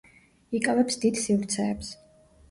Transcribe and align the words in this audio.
იკავებს 0.59 0.95
დიდ 1.03 1.19
სივრცეებს. 1.23 1.91